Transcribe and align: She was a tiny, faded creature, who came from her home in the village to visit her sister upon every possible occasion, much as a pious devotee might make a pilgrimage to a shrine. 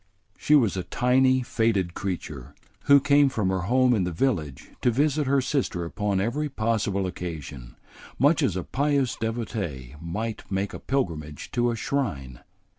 She 0.35 0.55
was 0.55 0.75
a 0.75 0.81
tiny, 0.83 1.43
faded 1.43 1.93
creature, 1.93 2.55
who 2.85 2.99
came 2.99 3.29
from 3.29 3.49
her 3.51 3.59
home 3.69 3.93
in 3.93 4.03
the 4.03 4.11
village 4.11 4.71
to 4.81 4.89
visit 4.89 5.27
her 5.27 5.41
sister 5.41 5.85
upon 5.85 6.19
every 6.19 6.49
possible 6.49 7.05
occasion, 7.05 7.75
much 8.17 8.41
as 8.41 8.55
a 8.55 8.63
pious 8.63 9.15
devotee 9.15 9.93
might 10.01 10.51
make 10.51 10.73
a 10.73 10.79
pilgrimage 10.79 11.51
to 11.51 11.69
a 11.69 11.75
shrine. 11.75 12.39